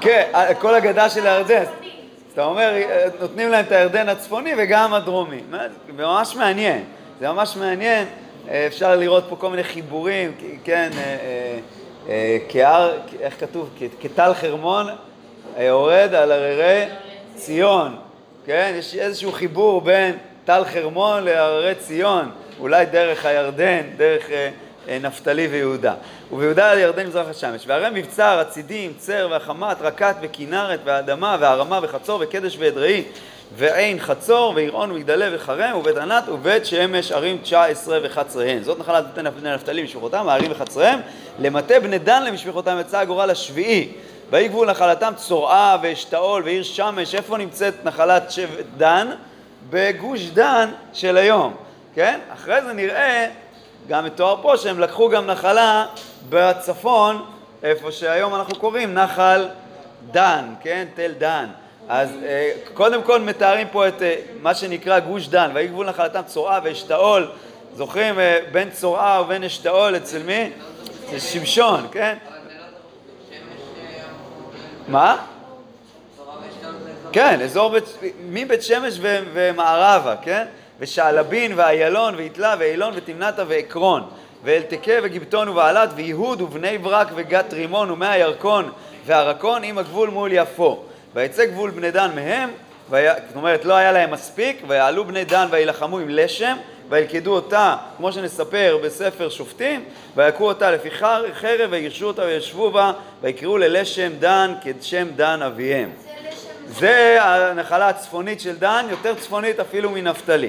כן, 0.00 0.30
כל 0.58 0.74
הגדה 0.74 1.10
של 1.10 1.26
הירדן. 1.26 1.64
אז 2.30 2.34
אתה 2.34 2.44
אומר, 2.44 2.72
נותנים 3.20 3.48
להם 3.50 3.64
את 3.64 3.72
הירדן 3.72 4.08
הצפוני 4.08 4.52
וגם 4.58 4.94
הדרומי. 4.94 5.40
זה 5.50 5.92
ממש 5.92 6.36
מעניין, 6.36 6.84
זה 7.20 7.28
ממש 7.28 7.56
מעניין. 7.56 8.06
אפשר 8.66 8.96
לראות 8.96 9.24
פה 9.28 9.36
כל 9.36 9.50
מיני 9.50 9.64
חיבורים, 9.64 10.32
כן, 10.64 10.90
כהר, 12.48 12.98
איך 13.20 13.40
כתוב? 13.40 13.70
כטל 14.00 14.34
חרמון 14.34 14.86
יורד 15.58 16.14
על 16.14 16.32
הררי 16.32 16.84
ציון, 17.34 17.96
כן? 18.46 18.74
יש 18.78 18.94
איזשהו 18.94 19.32
חיבור 19.32 19.80
בין 19.80 20.16
טל 20.44 20.64
חרמון 20.64 21.24
להררי 21.24 21.74
ציון, 21.74 22.30
אולי 22.60 22.86
דרך 22.86 23.26
הירדן, 23.26 23.80
דרך 23.96 24.30
אה, 24.30 24.36
אה, 24.36 24.50
נפתלי 24.98 25.46
ויהודה. 25.46 25.94
וביהודה 26.32 26.70
על 26.70 26.78
ירדן 26.78 27.06
מזרח 27.06 27.28
השמש. 27.28 27.64
והרי 27.66 28.00
מבצר, 28.00 28.38
הצידים, 28.38 28.92
צר 28.98 29.28
והחמת, 29.30 29.76
רקת 29.80 30.14
וכנרת 30.22 30.80
והאדמה 30.84 31.36
והרמה 31.40 31.80
וחצור 31.82 32.20
וקדש 32.22 32.56
ואדראי 32.58 33.04
ועין 33.56 34.00
חצור 34.00 34.52
ועירון 34.56 34.90
ומגדלי 34.90 35.36
וחרם 35.36 35.76
ובית 35.76 35.96
ענת 35.96 36.28
ובית 36.28 36.66
שמש 36.66 37.12
ערים 37.12 37.38
תשע 37.38 37.64
עשרה 37.64 37.98
וחצריהן. 38.02 38.62
זאת 38.62 38.78
נחלת 38.78 39.04
בני 39.14 39.54
נפתלי 39.54 39.82
משפחותם, 39.82 40.28
הערים 40.28 40.50
וחצריהם. 40.50 41.00
למטה 41.38 41.80
בני 41.80 41.98
דן 41.98 42.24
למשפחותם 42.24 42.76
יצא 42.80 42.98
הגורל 42.98 43.30
השביעי. 43.30 43.88
ויהי 44.30 44.48
גבול 44.48 44.70
נחלתם 44.70 45.12
צורעה 45.16 45.76
ואשתאול 45.82 46.42
ועיר 46.42 46.62
שמש. 46.62 47.14
איפה 47.14 47.38
נמצאת 47.38 47.74
נחלת 47.84 48.30
שבט 48.30 48.64
דן? 48.76 49.08
בגוש 49.70 50.30
דן 50.30 50.70
של 50.92 51.16
היום, 51.16 51.54
כן? 51.94 52.20
אחרי 52.34 52.62
זה 52.62 52.72
נראה, 52.72 53.28
גם 53.88 54.04
מתואר 54.04 54.42
פה, 54.42 54.56
שהם 54.56 54.80
לקחו 54.80 55.08
גם 55.08 55.26
נחלה 55.26 55.86
בצפון, 56.28 57.24
איפה 57.62 57.92
שהיום 57.92 58.34
אנחנו 58.34 58.54
קוראים 58.58 58.94
נחל 58.94 59.48
דן, 60.10 60.44
כן? 60.62 60.86
תל 60.94 61.12
דן. 61.18 61.46
אז 61.88 62.08
אה, 62.24 62.50
קודם 62.74 63.02
כל 63.02 63.20
מתארים 63.20 63.66
פה 63.72 63.88
את 63.88 64.02
אה, 64.02 64.16
מה 64.42 64.54
שנקרא 64.54 64.98
גוש 64.98 65.28
דן, 65.28 65.50
ויהי 65.54 65.68
גבול 65.68 65.86
נחלתם 65.86 66.20
צורעה 66.26 66.60
ואשתאול, 66.64 67.30
זוכרים 67.76 68.18
אה, 68.18 68.38
בין 68.52 68.70
צורעה 68.70 69.22
ובין 69.22 69.44
אשתאול 69.44 69.96
אצל 69.96 70.22
מי? 70.22 70.50
זה 71.10 71.20
שמשון, 71.20 71.86
כן? 71.92 72.16
מה? 74.88 75.16
כן, 77.12 77.40
אזור 77.40 77.70
בית, 77.70 77.84
מבית 78.20 78.62
שמש 78.62 78.98
ומערבה, 79.32 80.14
כן? 80.22 80.46
ושעלבין 80.80 81.52
ואיילון 81.56 82.14
ויתלה 82.14 82.54
ואילון 82.58 82.92
ותמנתה 82.96 83.42
ועקרון 83.48 84.02
ואלתקה 84.44 84.92
וגיבטון 85.02 85.48
ובעלת 85.48 85.90
ויהוד 85.94 86.40
ובני 86.40 86.78
ברק 86.78 87.08
וגת 87.14 87.52
רימון 87.52 87.90
ומאה 87.90 88.18
ירקון 88.18 88.70
והרקון 89.06 89.64
עם 89.64 89.78
הגבול 89.78 90.10
מול 90.10 90.32
יפו. 90.32 90.82
ויצא 91.14 91.44
גבול 91.44 91.70
בני 91.70 91.90
דן 91.90 92.10
מהם, 92.14 92.50
זאת 92.90 93.36
אומרת 93.36 93.64
לא 93.64 93.74
היה 93.74 93.92
להם 93.92 94.10
מספיק, 94.10 94.62
ויעלו 94.68 95.04
בני 95.04 95.24
דן 95.24 95.46
וילחמו 95.50 95.98
עם 95.98 96.08
לשם 96.08 96.56
וילכדו 96.88 97.34
אותה, 97.34 97.76
כמו 97.96 98.12
שנספר 98.12 98.78
בספר 98.84 99.28
שופטים, 99.28 99.84
ויכו 100.16 100.44
אותה 100.44 100.70
לפי 100.70 100.90
חרב 101.32 101.70
ויגרשו 101.70 102.06
אותה 102.06 102.22
וישבו 102.22 102.70
בה 102.70 102.92
ויקראו 103.22 103.58
ללשם 103.58 104.12
דן 104.18 104.54
כשם 104.62 105.06
דן 105.16 105.42
אביהם. 105.42 105.90
זה 106.66 107.18
הנחלה 107.22 107.88
הצפונית 107.88 108.40
של 108.40 108.56
דן, 108.56 108.86
יותר 108.90 109.14
צפונית 109.14 109.60
אפילו 109.60 109.90
מנפתלי. 109.90 110.48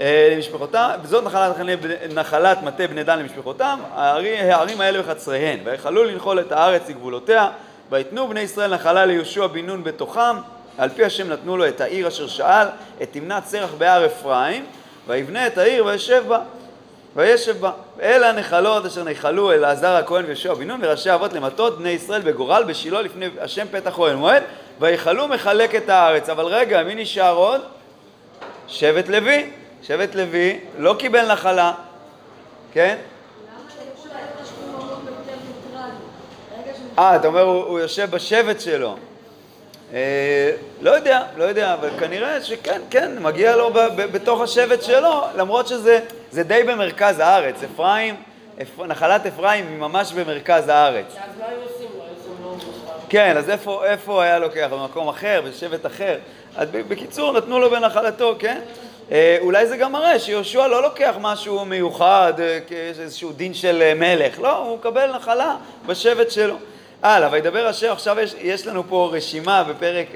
אה, 0.00 0.32
למשפחותם, 0.36 0.90
וזאת 1.02 1.24
נחלת, 1.24 1.78
נחלת 2.14 2.62
מטה 2.62 2.86
בני 2.86 3.04
דן 3.04 3.18
למשפחותם, 3.18 3.78
הערים 3.94 4.80
האלה 4.80 5.00
וחצריהן. 5.00 5.58
ויכלו 5.64 6.04
לנחול 6.04 6.40
את 6.40 6.52
הארץ 6.52 6.88
לגבולותיה, 6.88 7.48
ויתנו 7.90 8.28
בני 8.28 8.40
ישראל 8.40 8.74
נחלה 8.74 9.06
ליהושע 9.06 9.46
בן 9.46 9.66
נון 9.66 9.84
בתוכם, 9.84 10.36
על 10.78 10.88
פי 10.88 11.04
השם 11.04 11.28
נתנו 11.28 11.56
לו 11.56 11.68
את 11.68 11.80
העיר 11.80 12.08
אשר 12.08 12.26
שאל, 12.26 12.66
את 13.02 13.08
תמנת 13.12 13.44
סרח 13.46 13.70
בהר 13.78 14.06
אפרים, 14.06 14.64
ויבנה 15.06 15.46
את 15.46 15.58
העיר 15.58 15.86
וישב 15.86 16.24
בה. 16.28 16.38
וישב 17.16 17.60
בה. 17.60 17.70
אלה 18.02 18.28
הנחלות 18.28 18.86
אשר 18.86 19.04
נחלו 19.04 19.52
אלעזר 19.52 19.96
הכהן 19.96 20.24
ויהושע 20.24 20.54
בן 20.54 20.68
נון 20.68 20.80
וראשי 20.82 21.14
אבות 21.14 21.32
למטות 21.32 21.78
בני 21.78 21.88
ישראל 21.88 22.20
בגורל 22.20 22.64
בשילה 22.66 23.02
לפני 23.02 23.26
השם 23.40 23.66
פתח 23.70 23.98
אוהל 23.98 24.16
מועד 24.16 24.42
ויכלו 24.80 25.28
מחלק 25.28 25.74
את 25.74 25.88
הארץ. 25.88 26.28
אבל 26.28 26.44
רגע, 26.44 26.82
מי 26.82 26.94
נשאר 26.94 27.34
עוד? 27.34 27.60
שבט 28.68 29.08
לוי. 29.08 29.50
שבט 29.86 30.14
לוי 30.14 30.60
לא 30.78 30.96
קיבל 30.98 31.32
נחלה, 31.32 31.72
כן? 32.72 32.96
אה, 36.98 37.16
אתה 37.16 37.26
אומר, 37.26 37.40
הוא, 37.40 37.64
הוא 37.64 37.80
יושב 37.80 38.10
בשבט 38.10 38.60
שלו. 38.60 38.96
אה, 39.92 40.52
לא 40.80 40.90
יודע, 40.90 41.22
לא 41.36 41.44
יודע, 41.44 41.74
אבל 41.74 41.90
כנראה 42.00 42.42
שכן, 42.42 42.80
כן, 42.90 43.22
מגיע 43.22 43.56
לו 43.56 43.70
ב, 43.70 43.78
ב, 43.78 44.02
בתוך 44.02 44.40
השבט 44.40 44.82
שלו, 44.82 45.24
למרות 45.36 45.68
שזה 45.68 46.00
די 46.44 46.62
במרכז 46.66 47.18
הארץ. 47.18 47.56
אפרים, 47.62 48.16
אפ, 48.62 48.80
נחלת 48.80 49.26
אפרים 49.26 49.68
היא 49.68 49.78
ממש 49.78 50.12
במרכז 50.12 50.68
הארץ. 50.68 51.06
אז 51.06 51.38
מה 51.38 51.46
היו 51.46 51.58
עושים 51.62 51.88
לו? 52.42 52.56
כן, 53.08 53.36
אז 53.36 53.50
איפה, 53.50 53.84
איפה 53.84 54.22
היה 54.22 54.38
לוקח? 54.38 54.68
במקום 54.70 55.08
אחר, 55.08 55.42
בשבט 55.48 55.86
אחר? 55.86 56.18
אז 56.56 56.68
בקיצור, 56.70 57.32
נתנו 57.32 57.58
לו 57.58 57.70
בנחלתו, 57.70 58.36
כן? 58.38 58.60
אה, 59.12 59.36
אולי 59.40 59.66
זה 59.66 59.76
גם 59.76 59.92
מראה 59.92 60.18
שיהושע 60.18 60.66
לא 60.66 60.82
לוקח 60.82 61.14
משהו 61.20 61.64
מיוחד, 61.64 62.32
אה, 62.38 62.58
כאיזשהו 62.66 63.32
דין 63.32 63.54
של 63.54 63.82
אה, 63.82 63.94
מלך, 63.94 64.40
לא, 64.40 64.56
הוא 64.56 64.76
מקבל 64.76 65.16
נחלה 65.16 65.56
בשבט 65.86 66.30
שלו. 66.30 66.56
הלאה, 67.02 67.28
וידבר 67.32 67.70
אשר, 67.70 67.92
עכשיו 67.92 68.20
יש, 68.20 68.34
יש 68.40 68.66
לנו 68.66 68.84
פה 68.88 69.10
רשימה 69.12 69.64
בפרק 69.64 70.06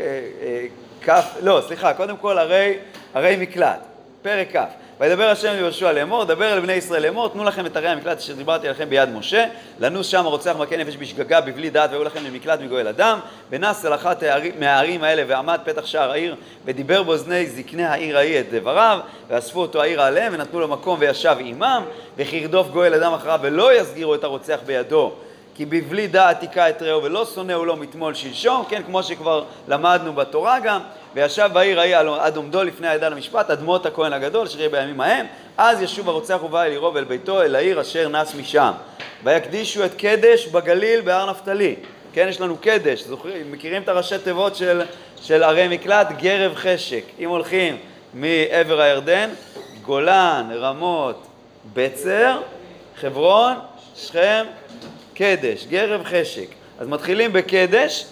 כ', 1.05 1.11
לא, 1.43 1.63
סליחה, 1.67 1.95
קודם 1.95 2.17
כל 2.17 2.39
הרי, 2.39 2.79
הרי 3.15 3.37
מקלט, 3.37 3.81
פרק 4.23 4.57
כ'. 4.57 4.59
וידבר 5.01 5.29
השם 5.29 5.53
ליהושע 5.53 5.93
לאמור, 5.93 6.25
דבר 6.25 6.53
אל 6.53 6.61
בני 6.61 6.73
ישראל 6.73 7.03
לאמור, 7.03 7.29
תנו 7.29 7.45
לכם 7.45 7.67
את 7.67 7.77
ערי 7.77 7.89
המקלט 7.89 8.19
אשר 8.19 8.35
דיברתי 8.35 8.67
עליכם 8.67 8.89
ביד 8.89 9.09
משה, 9.09 9.45
לנוס 9.81 10.07
שם 10.07 10.27
הרוצח 10.27 10.57
מכה 10.59 10.77
נפש 10.77 10.97
בשגגה 10.97 11.41
בבלי 11.41 11.71
דעת 11.71 11.91
והיו 11.91 12.05
לכם 12.05 12.25
למקלט 12.25 12.61
מגואל 12.61 12.89
אדם, 12.89 13.19
ונס 13.51 13.85
אל 13.85 13.95
אחת 13.95 14.23
מהערים 14.59 15.05
האלה 15.05 15.23
ועמד 15.27 15.61
פתח 15.65 15.87
שער 15.87 16.11
העיר, 16.11 16.37
ודיבר 16.65 17.03
באוזני 17.03 17.47
זקני 17.47 17.85
העיר 17.85 18.19
ההיא 18.19 18.41
את 18.41 18.47
דבריו, 18.53 18.99
ואספו 19.29 19.61
אותו 19.61 19.83
העיר 19.83 20.03
עליהם, 20.03 20.33
ונתנו 20.35 20.61
לו 20.61 20.69
מקום 20.69 20.99
וישב 21.01 21.37
עמם, 21.41 21.83
וכי 22.17 22.37
ירדוף 22.37 22.69
גואל 22.69 22.95
אדם 22.95 23.13
אחריו 23.13 23.41
ולא 23.43 23.81
יסגירו 23.81 24.15
את 24.15 24.25
הרוצח 24.25 24.59
בידו. 24.67 25.13
כי 25.59 25.65
בבלי 25.65 26.07
דעת 26.07 26.43
היכה 26.43 26.69
את 26.69 26.83
רעהו 26.83 27.03
ולא 27.03 27.27
שונאו 27.35 27.65
לו 27.65 27.77
מתמול 27.77 28.15
שלשום, 28.15 28.65
כן, 28.69 28.83
כמו 28.87 29.03
שכבר 29.03 29.45
למדנו 29.69 30.13
בתורה 30.13 30.61
גם, 30.61 30.81
וישב 31.15 31.51
בעיר 31.53 31.81
ההיא 31.81 31.97
עד 31.97 32.37
עומדו 32.37 32.63
לפני 32.63 32.89
העדה 32.89 33.09
למשפט, 33.09 33.51
אדמות 33.51 33.87
הכהן 33.87 34.13
הגדול, 34.13 34.47
יהיה 34.59 34.69
בימים 34.69 35.01
ההם, 35.01 35.27
אז 35.57 35.83
ישוב 35.83 36.09
הרוצח 36.09 36.39
ובא 36.43 36.63
אל 36.63 36.71
עירו 36.71 36.95
ואל 36.95 37.05
ביתו, 37.05 37.43
אל 37.43 37.55
העיר 37.55 37.81
אשר 37.81 38.09
נס 38.09 38.35
משם. 38.35 38.73
ויקדישו 39.25 39.85
את 39.85 39.95
קדש 39.95 40.47
בגליל 40.47 41.01
בהר 41.01 41.31
נפתלי. 41.31 41.75
כן, 42.13 42.27
יש 42.29 42.41
לנו 42.41 42.57
קדש, 42.57 43.03
זוכרים, 43.03 43.53
מכירים 43.53 43.83
את 43.83 43.89
הראשי 43.89 44.19
תיבות 44.19 44.57
של, 44.57 44.83
של 45.23 45.43
ערי 45.43 45.69
מקלט? 45.69 46.13
גרב 46.19 46.55
חשק. 46.55 47.03
אם 47.19 47.29
הולכים 47.29 47.77
מעבר 48.15 48.81
הירדן, 48.81 49.31
גולן, 49.83 50.49
רמות, 50.53 51.27
בצר, 51.75 52.41
חברון, 53.01 53.55
שכם, 53.97 54.45
קדש, 55.19 55.67
גרב 55.67 56.05
חשק. 56.05 56.47
אז 56.79 56.89
מתחילים 56.89 57.33
בקדש, 57.33 58.07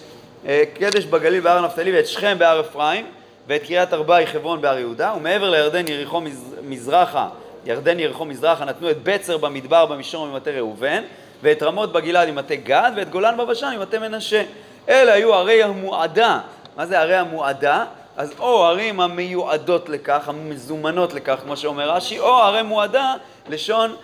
אה, 0.46 0.62
קדש 0.75 1.04
בגליל 1.04 1.40
בהר 1.40 1.64
נפתלי 1.64 1.92
ואת 1.96 2.06
שכם 2.06 2.38
בהר 2.38 2.60
אפרים 2.60 3.06
ואת 3.46 3.62
קריית 3.62 3.92
ארבעי 3.92 4.26
חברון 4.26 4.60
בהר 4.60 4.78
יהודה 4.78 5.14
ומעבר 5.16 5.50
לירדן 5.50 5.88
יריחו 5.88 6.22
מזרחה, 6.62 7.28
ירדן 7.66 8.00
יריחו 8.00 8.25
מזרחה 8.25 8.64
נתנו 8.64 8.90
את 8.90 8.96
בצר 9.02 9.36
במדבר 9.36 9.86
במישור 9.86 10.26
ממטה 10.26 10.50
ראובן 10.50 11.02
ואת 11.42 11.62
רמות 11.62 11.92
בגלעד 11.92 12.30
ממטה 12.30 12.54
גד 12.54 12.92
ואת 12.96 13.10
גולן 13.10 13.36
בבשן 13.36 13.75
ממטה 13.78 13.98
מנשה. 13.98 14.42
אלה 14.88 15.12
היו 15.12 15.34
ערי 15.34 15.62
המועדה. 15.62 16.40
מה 16.76 16.86
זה 16.86 17.00
ערי 17.00 17.16
המועדה? 17.16 17.84
אז 18.16 18.32
או 18.38 18.64
ערים 18.64 19.00
המיועדות 19.00 19.88
לכך, 19.88 20.28
המזומנות 20.28 21.14
לכך, 21.14 21.38
כמו 21.42 21.56
שאומר 21.56 21.90
רש"י, 21.90 22.18
או 22.18 22.34
ערי 22.34 22.62
מועדה, 22.62 23.14
לשון 23.48 23.96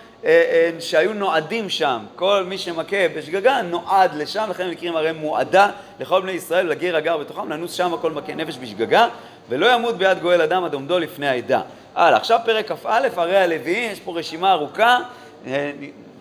שהיו 0.81 1.13
נועדים 1.15 1.69
שם, 1.69 1.99
כל 2.17 2.45
מי 2.49 2.59
שמכה 2.59 3.09
בשגגה 3.17 3.63
נועד 3.63 4.15
לשם, 4.15 4.47
לכן 4.51 4.71
נקראים 4.71 4.97
הרי 4.97 5.13
מועדה 5.13 5.71
לכל 6.01 6.21
בני 6.21 6.33
ישראל, 6.33 6.67
לגר 6.67 6.97
הגר 6.97 7.17
בתוכם, 7.17 7.53
לנוס 7.53 7.73
שם 7.73 7.93
כל 8.01 8.13
מכה 8.13 8.35
נפש 8.35 8.59
בשגגה, 8.59 9.09
ולא 9.49 9.73
ימות 9.73 9.99
ביד 9.99 10.19
גואל 10.19 10.41
אדם 10.41 10.65
עד 10.65 10.75
עומדו 10.75 10.99
לפני 10.99 11.29
העדה. 11.29 11.61
הלאה, 11.95 12.17
עכשיו 12.17 12.41
פרק 12.45 12.73
כ"א, 12.73 13.09
הרי 13.17 13.37
הלוי, 13.37 13.89
יש 13.93 14.01
פה 14.01 14.19
רשימה 14.19 14.53
ארוכה, 14.53 14.99
אה, 15.47 15.73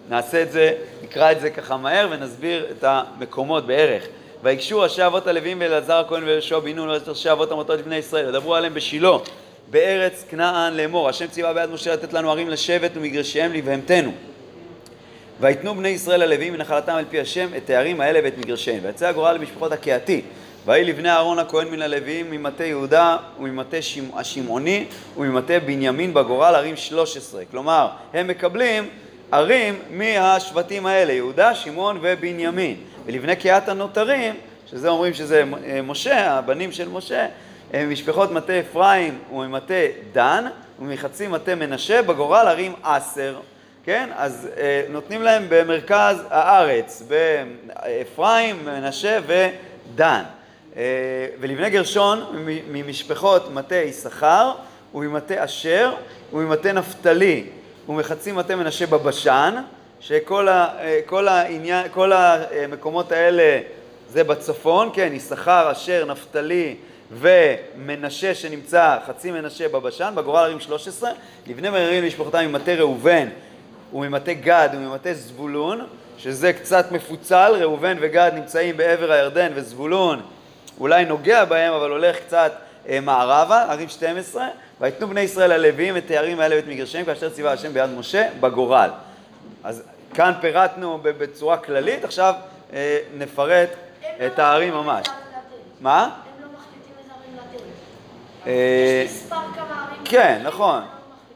נעשה 0.10 0.42
את 0.42 0.52
זה, 0.52 0.74
נקרא 1.04 1.32
את 1.32 1.42
זה 1.42 1.50
ככה 1.50 1.78
מהר 1.78 2.08
ונסביר 2.12 2.66
את 2.72 2.84
המקומות 2.84 3.66
בערך. 3.66 4.04
ויגשו 4.44 4.80
ראשי 4.80 5.06
אבות 5.06 5.28
הלווים 5.28 5.58
ואלעזר 5.62 5.98
הכהן 5.98 6.24
ויהושע 6.24 6.60
בן 6.60 6.76
נון 6.76 6.90
ראשי 7.08 7.32
אבות 7.32 7.52
המוטות 7.52 7.80
לבני 7.80 7.96
ישראל, 7.96 8.30
ידברו 8.30 8.56
עליהם 8.56 8.74
בשילה 8.74 9.10
בארץ 9.72 10.26
כנען 10.30 10.74
לאמור, 10.74 11.10
השם 11.10 11.28
ציווה 11.28 11.54
ביד 11.54 11.70
משה 11.70 11.94
לתת 11.94 12.14
לנו 12.14 12.32
ערים 12.32 12.50
לשבת 12.50 12.92
ומגרשיהם 12.96 13.54
לבהמתנו. 13.54 14.12
ויתנו 15.40 15.76
בני 15.76 15.90
ישראל 15.90 16.22
הלווים 16.22 16.54
מנחלתם 16.54 16.92
על 16.92 17.06
פי 17.10 17.20
השם 17.20 17.48
את 17.58 17.70
הערים 17.70 18.02
האלה 18.02 18.20
ואת 18.24 18.38
מגרשיהם. 18.38 18.80
ויצא 18.84 19.08
הגורל 19.08 19.34
למשפחות 19.34 19.72
הקהתי. 19.72 20.22
ויהי 20.66 20.84
לבני 20.84 21.10
אהרון 21.10 21.40
הכהן 21.40 21.68
מן 21.68 21.82
הלווים 21.82 22.32
ממטה 22.32 22.66
יהודה 22.66 23.18
וממטה 23.40 23.78
השמעוני 24.14 24.86
וממטה 25.18 25.60
בנימין 25.60 26.14
בגורל 26.14 26.56
ערים 26.56 26.76
שלוש 26.76 27.18
עשרה. 27.18 27.42
כלומר, 27.52 27.88
הם 28.14 28.28
מקבלים 28.28 28.90
ערים 29.32 29.80
מהשבטים 29.92 30.86
האלה, 30.86 31.14
יהודה, 31.14 31.56
שמעון 31.56 32.00
ובנימין. 32.02 32.76
ולבני 33.06 33.36
קהת 33.36 33.70
הנותרים, 33.70 34.36
שזה 34.72 34.90
אומרים 34.90 35.14
שזה 35.14 35.44
משה, 35.84 36.32
הבנים 36.32 36.72
של 36.72 36.90
משה, 36.90 37.28
משפחות 37.74 38.32
מטה 38.32 38.60
אפרים 38.60 39.20
וממטה 39.34 39.74
דן 40.12 40.46
ומחצי 40.80 41.28
מטה 41.28 41.56
מנשה 41.56 42.02
בגורל 42.02 42.48
ערים 42.48 42.74
עשר, 42.84 43.40
כן? 43.84 44.10
אז 44.16 44.48
אה, 44.58 44.84
נותנים 44.90 45.22
להם 45.22 45.46
במרכז 45.50 46.24
הארץ, 46.30 47.04
באפרים, 47.08 48.66
מנשה 48.66 49.20
ודן. 49.28 50.24
אה, 50.78 50.82
ולבני 51.40 51.70
גרשון 51.70 52.46
ממשפחות 52.72 53.54
מטה 53.54 53.76
יששכר 53.76 54.52
וממטה 54.96 55.46
אשר 55.46 55.94
וממטה 56.34 56.72
נפתלי 56.72 57.44
ומחצי 57.90 58.32
מטה 58.32 58.56
מנשה 58.56 58.88
בבשן, 58.88 59.56
שכל 60.00 60.48
ה, 60.48 60.68
אה, 60.80 61.00
כל 61.06 61.28
העניין, 61.28 61.88
כל 61.94 62.12
המקומות 62.14 63.12
האלה 63.12 63.60
זה 64.10 64.24
בצפון, 64.24 64.90
כן, 64.94 65.10
יששכר, 65.14 65.72
אשר, 65.72 66.06
נפתלי, 66.06 66.76
ומנשה 67.12 68.36
שנמצא, 68.36 68.98
חצי 69.08 69.32
מנשה 69.32 69.70
בבשן, 69.70 70.14
בגורל 70.16 70.44
ערים 70.44 70.60
13, 70.60 71.12
לבני 71.48 71.70
מררים 71.70 72.04
למשפחתם 72.04 72.46
ממטה 72.46 72.74
ראובן 72.74 73.28
וממטה 73.94 74.34
גד 74.34 74.70
וממטה 74.74 75.14
זבולון, 75.14 75.88
שזה 76.18 76.54
קצת 76.54 76.92
מפוצל, 76.92 77.54
ראובן 77.60 77.98
וגד 78.02 78.32
נמצאים 78.36 78.78
בעבר 78.78 79.12
הירדן 79.12 79.52
וזבולון 79.56 80.22
אולי 80.80 81.06
נוגע 81.06 81.46
בהם 81.46 81.74
אבל 81.74 81.92
הולך 81.92 82.18
קצת 82.20 82.52
אה, 82.90 83.00
מערבה, 83.00 83.64
ערים 83.64 83.90
12, 83.90 84.48
ויתנו 84.82 85.08
בני 85.08 85.22
ישראל 85.22 85.52
הלוויים 85.52 85.98
את 85.98 86.12
הערים 86.12 86.40
האלה 86.40 86.56
ואת 86.56 86.68
מגרשיהם 86.68 87.06
כאשר 87.06 87.30
ציווה 87.30 87.52
השם 87.52 87.74
ביד 87.74 87.90
משה 87.90 88.28
בגורל. 88.40 88.90
אז 89.64 89.84
כאן 90.14 90.34
פירטנו 90.42 91.00
בצורה 91.04 91.58
כללית, 91.58 92.06
עכשיו 92.06 92.34
אה, 92.74 92.98
נפרט 93.18 93.70
את 94.26 94.40
הערים 94.40 94.74
ממש. 94.74 95.08
מה? 95.82 96.10
אה, 98.48 99.04
יש 99.06 99.12
מספר 99.12 99.36
כמה 99.56 99.86
ערים. 99.88 100.02
כן, 100.06 100.42
נכון. 100.44 100.82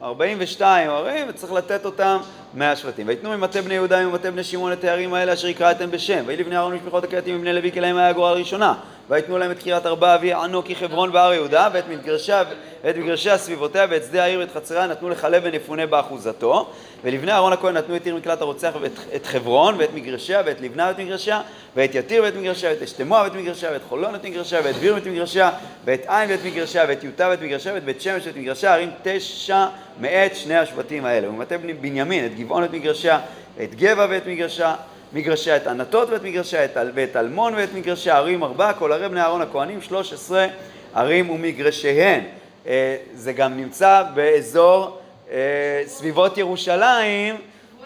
42 0.01 0.89
ערים, 0.89 1.27
וצריך 1.29 1.53
לתת 1.53 1.85
אותם 1.85 2.17
מהשבטים. 2.53 3.07
ויתנו 3.07 3.38
ממטה 3.38 3.62
בני 3.62 3.74
יהודה 3.74 4.07
וממטה 4.07 4.31
בני 4.31 4.43
שמעון 4.43 4.74
את 4.74 4.83
הערים 4.83 5.13
האלה 5.13 5.33
אשר 5.33 5.47
יקראתם 5.47 5.91
בשם. 5.91 6.24
ויהי 6.25 6.38
לבני 6.39 6.55
אהרון 6.55 6.74
ומשפחות 6.74 7.03
הקהתים 7.03 7.35
ובני 7.35 7.53
לוי 7.53 7.71
כי 7.71 7.79
להם 7.79 7.97
היה 7.97 8.09
הגורל 8.09 8.29
הראשונה. 8.29 8.74
ויתנו 9.09 9.38
להם 9.38 9.51
את 9.51 9.63
קריית 9.63 9.85
ארבע 9.85 10.15
אבי 10.15 10.33
ענוקי 10.33 10.75
חברון 10.75 11.12
בהר 11.12 11.33
יהודה 11.33 11.67
ואת 11.74 11.83
מגרשיה 11.89 12.43
ואת 12.83 12.97
מגרשיה 12.97 13.38
סביבותיה 13.38 13.85
ואת 13.89 14.03
שדה 14.03 14.24
העיר 14.24 14.39
ואת 14.39 14.51
חצריה 14.53 14.88
נתנו 14.88 15.09
לחלב 15.09 15.41
ונפונה 15.45 15.85
באחוזתו 15.85 16.69
ולבני 17.03 17.31
אהרון 17.31 17.53
הכהן 17.53 17.77
נתנו 17.77 17.95
את 17.95 18.05
עיר 18.05 18.15
מקלט 18.15 18.41
הרוצח 18.41 18.71
ואת 18.81 19.25
חברון 19.25 19.75
ואת 19.77 19.89
מגרשיה 19.93 20.41
ואת 20.45 20.62
לבנה 20.62 20.88
ואת 20.88 21.00
מגרשיה 21.00 21.41
ואת 21.75 21.95
יתיר 21.95 22.24
ואת 22.24 22.35
מגרשיה 22.35 22.69
ואת 22.69 22.81
אשתמוע 22.81 23.21
ואת 23.21 23.35
מגרשיה 23.35 23.71
ואת 23.71 23.81
חולון 23.89 24.13
ואת 24.13 24.25
מגרשיה 24.25 24.59
ואת 24.63 24.75
ביר 24.75 24.95
ואת 24.95 25.07
מגרשיה 25.07 25.51
ואת 25.85 26.05
עין 26.07 26.29
ואת 26.29 26.39
מגרשיה 26.45 26.85
ואת 26.88 27.03
יוטה 27.03 27.27
ואת 27.29 27.41
מגרשיה 27.41 27.74
ואת 27.74 27.83
בית 27.83 28.01
שמש 28.01 28.27
ואת 28.27 28.38
מגרשיה 28.38 28.74
ערים 28.74 28.89
תשע 29.03 29.65
מאת 30.00 30.35
שני 30.35 30.57
השבטים 30.57 31.05
האלה 31.05 31.29
ומטה 31.29 31.57
בנימין 31.57 32.25
את 32.25 32.35
גבעון 32.35 32.63
ואת 32.63 32.74
מגרשיה 32.74 33.19
ואת 33.57 33.75
גבע 33.75 34.07
ואת 34.09 34.27
מגרשיה 34.27 34.75
מגרשי 35.15 35.55
את 35.55 35.67
ענתות 35.67 36.10
ואת 36.10 36.24
מגרשי 36.24 36.57
ואת 36.93 37.15
אלמון 37.15 37.53
ואת 37.55 37.74
מגרשי 37.74 38.10
ערים 38.10 38.43
ארבע, 38.43 38.74
כל 38.74 38.91
ערי 38.91 39.10
בני 39.10 39.22
אהרון 39.22 39.41
הכהנים, 39.41 39.81
שלוש 39.81 40.13
עשרה 40.13 40.48
ערים 40.95 41.29
ומגרשיהן. 41.29 42.24
אה, 42.67 42.98
זה 43.13 43.34
גם 43.34 43.57
נמצא 43.57 44.03
באזור 44.13 45.00
אה, 45.31 45.84
סביבות 45.86 46.38
ירושלים, 46.38 47.36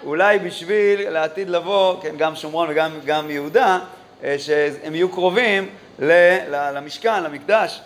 אולי 0.03 0.39
בשביל 0.39 1.09
לעתיד 1.09 1.49
לבוא, 1.49 2.01
כן, 2.01 2.15
גם 2.17 2.35
שומרון 2.35 2.67
וגם 2.69 2.91
גם 3.05 3.29
יהודה, 3.29 3.79
אה, 4.23 4.35
שהם 4.39 4.95
יהיו 4.95 5.09
קרובים 5.09 5.69
למשכן, 6.73 7.23
למקדש. 7.23 7.81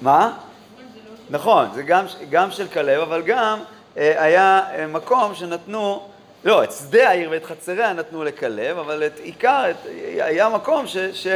מה? 0.00 0.32
נכון, 1.30 1.66
זה 1.74 1.82
גם, 1.82 2.04
גם 2.30 2.50
של 2.50 2.68
כלב, 2.68 3.00
אבל 3.00 3.22
גם 3.22 3.58
היה 3.96 4.60
מקום 4.88 5.34
שנתנו 5.34 6.08
לא, 6.44 6.64
את 6.64 6.72
שדה 6.72 7.08
העיר 7.08 7.28
ואת 7.30 7.44
חצריה 7.44 7.92
נתנו 7.92 8.24
לכלב, 8.24 8.78
אבל 8.78 9.06
את 9.06 9.20
עיקר, 9.22 9.70
את, 9.70 9.76
היה 10.18 10.48
מקום 10.48 10.86
ש, 10.86 10.96
ש, 10.96 11.26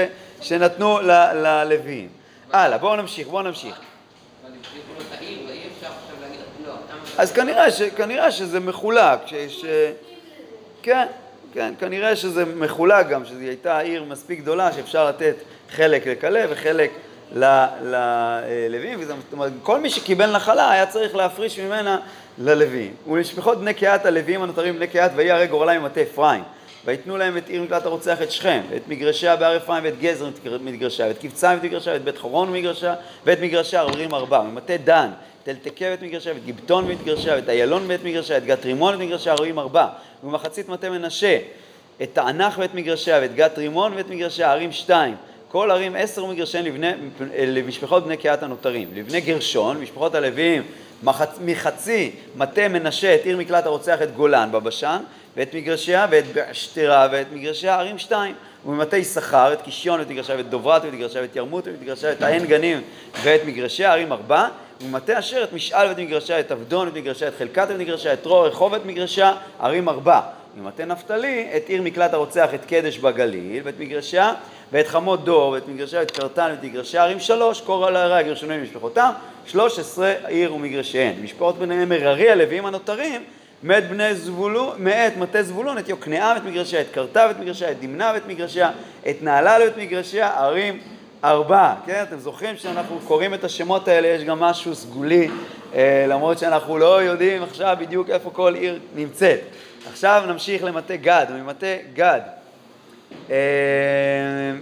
שנתנו 0.41 1.01
ללוויים. 1.35 2.09
הלאה, 2.53 2.79
בואו 2.79 2.97
נמשיך, 2.97 3.29
בואו 3.29 3.43
נמשיך. 3.43 3.81
אז 7.19 7.33
כנראה, 7.33 7.71
ש, 7.71 7.83
כנראה 7.83 8.31
שזה 8.31 8.61
מחולק, 8.61 9.19
ש, 9.27 9.35
ש, 9.35 9.65
כן, 10.83 11.07
כן, 11.55 11.75
כנראה 11.79 12.17
שזה 12.17 12.45
מחולק 12.45 13.09
גם, 13.09 13.25
שזו 13.25 13.41
הייתה 13.41 13.79
עיר 13.79 14.05
מספיק 14.05 14.41
גדולה 14.41 14.73
שאפשר 14.73 15.09
לתת 15.09 15.35
חלק 15.71 16.07
לכלב 16.07 16.51
וחלק 16.53 16.91
ללווים, 17.33 19.05
זאת 19.05 19.33
אומרת, 19.33 19.53
כל 19.63 19.81
מי 19.81 19.91
שקיבל 19.91 20.37
נחלה 20.37 20.71
היה 20.71 20.87
צריך 20.87 21.17
להפריש 21.17 21.59
ממנה 21.59 21.99
ללווים. 22.39 22.95
ולמשפחות 23.07 23.61
בני 23.61 23.75
קהת 23.75 24.07
הלווים 24.07 24.43
הנותרים 24.43 24.77
בני 24.77 24.87
קהת 24.87 25.11
ויהי 25.15 25.31
הרי 25.31 25.47
גורלם 25.47 25.83
ממטה 25.83 26.03
אפרים. 26.03 26.43
ויתנו 26.85 27.17
להם 27.17 27.37
את 27.37 27.49
עיר 27.49 27.63
מקלט 27.63 27.87
הרוצח 27.87 28.23
את 28.23 28.31
שכם, 28.31 28.61
ואת 28.71 28.89
מגרשיה 28.89 29.37
בהר 29.37 29.57
אפרים, 29.57 29.85
ואת 29.85 29.99
גזר 30.01 30.29
מגרשיה, 30.61 31.07
ואת 31.07 31.19
קבצה 31.19 31.57
מגרשיה, 31.63 31.93
ואת 31.93 32.05
בית 32.05 32.19
חורון 32.19 32.49
ומגרשיה, 32.49 32.95
ואת 33.25 33.41
מגרשיה 33.41 33.81
ערים 33.81 34.15
ארבע, 34.15 34.41
ומטה 34.41 34.77
דן, 34.77 35.11
את 35.43 35.49
אלתקה 35.49 35.85
ואת 35.85 36.03
מגרשיה, 36.03 36.33
ואת 36.35 36.45
גיבטון 36.45 36.89
מגרשיה, 36.89 37.35
ואת 37.35 37.49
איילון 37.49 37.85
ואת 37.87 38.05
מגרשיה, 38.05 38.37
ואת 38.37 38.45
גת 38.45 38.65
רימון 38.65 38.95
ואת 38.95 39.01
מגרשיה 39.01 39.33
ערים 39.33 39.59
ארבע, 39.59 39.87
ומחצית 40.25 40.69
מטה 40.69 40.91
מנשה, 40.91 41.39
את 42.03 42.09
תענך 42.13 42.59
ואת 42.59 42.75
מגרשיה, 42.75 43.19
ואת 43.23 43.35
גת 43.35 43.59
רימון 43.59 43.93
ואת 43.97 44.11
מגרשיה 44.11 44.53
ערים 44.53 44.73
שתיים, 44.73 45.15
כל 45.51 45.71
ערים 45.71 45.97
עשר 45.97 46.25
מגרשיהן 46.25 46.65
למשפחות 47.31 48.05
בני 48.05 48.17
קהת 48.17 48.43
הנותרים. 48.43 48.89
לבני 48.95 49.21
גרשון, 49.21 49.81
משפחות 49.81 50.15
הלוויים, 50.15 50.63
מחצי 51.41 52.11
מטה 52.37 52.69
מנשה 52.69 53.15
את 53.15 53.25
עיר 53.25 53.37
מקלט 53.37 53.67
הרוצח 53.67 54.03
את 54.03 54.15
גולן 54.17 54.49
בבשן, 54.53 54.99
ואת 55.37 55.55
מגרשיה 55.55 56.07
ואת 56.11 56.25
שתרה 56.53 57.09
ואת 57.13 57.27
מגרשיה 57.33 57.75
ערים 57.75 57.99
שתיים. 57.99 58.35
וממטה 58.67 58.97
יששכר 58.97 59.53
את 59.53 59.63
קישיון 59.63 60.01
ואת 60.01 60.11
מגרשיה 60.11 60.37
ואת 60.37 60.51
דוברת 60.51 60.85
ואת 60.85 60.93
מגרשיה 60.93 61.23
ואת 61.23 61.37
ירמות 61.37 61.67
ואת 61.67 61.75
מגרשיה 61.83 62.09
ואת 62.11 62.23
העין 62.23 62.47
גנים 62.47 62.81
ואת 63.23 63.41
מגרשיה 63.47 63.93
ערים 63.93 64.13
ארבע. 64.13 64.49
וממטה 64.81 65.19
אשר 65.19 65.45
את 65.45 65.53
משאל 65.53 65.87
ואת 65.89 65.99
מגרשיה 65.99 66.41
את 66.41 66.51
עבדון 66.51 66.89
ואת 66.89 66.97
מגרשיה 66.97 67.29
את 67.29 67.33
חלקת 67.39 67.67
ואת 67.69 67.79
מגרשיה 67.79 68.13
את 68.13 68.27
רור 68.27 68.47
רחוב 68.47 68.73
ואת 68.73 68.87
מגרשיה 68.87 69.35
ערים 69.61 69.89
ארבע. 69.89 70.21
וממטה 70.57 70.85
נפתלי 70.85 71.49
את 71.57 71.69
עיר 71.69 71.83
מקלט 71.83 72.15
הרוצח 72.15 72.55
את 72.55 72.65
קדש 72.65 72.99
בגליל 72.99 73.63
ואת 73.65 73.81
מגרשיה 73.81 74.35
ואת 74.73 74.89
חמות 74.89 75.25
דור, 75.25 75.51
ואת 75.51 75.69
מגרשי 75.69 76.03
את 76.03 76.11
קרתן 76.11 76.49
ואת 76.51 76.65
מגרשי 76.65 76.99
הערים 76.99 77.21
שלוש, 77.21 77.61
קורא 77.61 77.91
לערי 77.91 78.19
הגרשונים 78.19 78.61
ומשפחותם, 78.61 79.11
שלוש 79.47 79.79
עשרה 79.79 80.13
עיר 80.27 80.55
ומגרשיהן. 80.55 81.15
משפחות 81.23 81.59
ביניהם 81.59 81.89
מררי 81.89 82.31
הלווים 82.31 82.67
הנותרים, 82.67 83.25
מאת 83.63 83.89
בני 83.89 84.15
זבולון, 84.15 84.77
מאת 84.79 85.17
מטה 85.17 85.43
זבולון, 85.43 85.79
את 85.79 85.89
יוקנעם 85.89 86.37
ואת 86.37 86.45
מגרשיה, 86.45 86.81
את 86.81 86.87
קרתה 86.93 87.25
ואת 87.29 87.39
מגרשיה, 87.39 87.71
את 87.71 87.81
דמנה 87.81 88.13
ואת 88.15 88.27
מגרשיה, 88.27 88.71
את 89.11 89.17
נעלה 89.23 89.57
ואת 89.65 89.77
מגרשיה, 89.77 90.39
ערים 90.39 90.81
ארבע. 91.25 91.75
כן, 91.87 92.05
אתם 92.09 92.19
זוכרים 92.19 92.57
שאנחנו 92.57 92.99
קוראים 93.05 93.35
את 93.35 93.45
השמות 93.45 93.89
האלה, 93.89 94.09
יש 94.09 94.25
גם 94.25 94.41
משהו 94.41 94.75
סגולי, 94.75 95.29
אה, 95.75 96.05
למרות 96.09 96.39
שאנחנו 96.39 96.79
לא 96.79 97.03
יודעים 97.03 97.43
עכשיו 97.43 97.77
בדיוק 97.81 98.11
איפה 98.11 98.31
כל 98.31 98.55
עיר 98.55 98.79
נמצאת. 98.95 99.41
עכשיו 99.91 100.23
נמשיך 100.29 100.65
למטה 100.65 100.97
גד, 100.97 101.27
וממטה 101.31 101.67
גד 101.95 102.21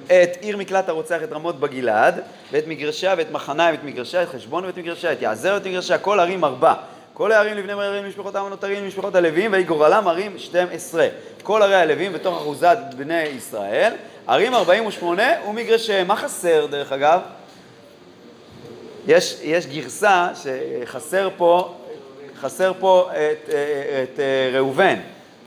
את 0.07 0.37
עיר 0.41 0.57
מקלט 0.57 0.89
הרוצח 0.89 1.23
את 1.25 1.33
רמות 1.33 1.61
בגלעד, 1.61 2.21
ואת 2.53 2.67
מגרשיה 2.67 3.15
ואת 3.19 3.31
מחניים 3.31 3.75
ואת 3.75 3.85
מגרשיה, 3.85 4.23
את 4.23 4.29
חשבון 4.29 4.65
ואת 4.65 4.79
מגרשיה, 4.79 5.13
את 5.13 5.23
יעזר 5.23 5.53
ואת 5.55 5.67
מגרשיה, 5.67 5.99
כל 5.99 6.21
ערים 6.21 6.45
ארבע. 6.45 6.75
כל 7.15 7.33
הערים 7.33 7.57
לבני 7.57 7.75
מררים 7.75 8.05
למשפחותם 8.05 8.45
הנותרים 8.45 8.85
למשפחות 8.85 9.15
הלווים, 9.15 9.53
ויהי 9.53 9.65
גורלם 9.65 10.09
ערים 10.09 10.39
12. 10.39 11.09
כל 11.43 11.63
ערי 11.63 11.75
הלווים 11.75 12.13
בתוך 12.13 12.37
אחוזת 12.37 12.79
בני 12.97 13.23
ישראל, 13.23 13.93
ערים 14.27 14.55
48 14.55 15.23
ומגרשיהם. 15.49 16.07
מה 16.07 16.17
חסר 16.17 16.67
דרך 16.67 16.93
אגב? 16.93 17.21
יש, 19.07 19.39
יש 19.43 19.67
גרסה 19.67 20.29
שחסר 20.35 21.29
פה, 21.37 21.75
חסר 22.41 22.73
פה 22.81 23.11
את, 23.13 23.17
את, 23.17 23.53
את 24.15 24.21
אה, 24.21 24.59
ראובן, 24.59 24.97